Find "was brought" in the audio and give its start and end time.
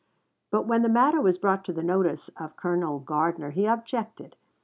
1.21-1.63